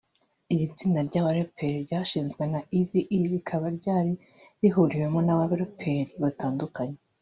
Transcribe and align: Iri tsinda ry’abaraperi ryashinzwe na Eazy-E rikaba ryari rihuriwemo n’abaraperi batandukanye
Iri 0.53 0.65
tsinda 0.75 0.99
ry’abaraperi 1.07 1.75
ryashinzwe 1.85 2.43
na 2.53 2.59
Eazy-E 2.77 3.19
rikaba 3.31 3.65
ryari 3.77 4.13
rihuriwemo 4.61 5.19
n’abaraperi 5.27 6.13
batandukanye 6.23 6.97